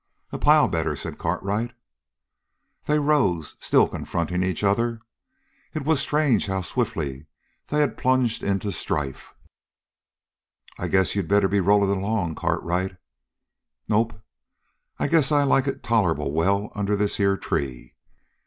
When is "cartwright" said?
1.19-1.73, 12.33-12.97